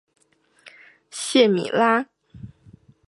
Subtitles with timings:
[1.11, 2.07] 谢米拉。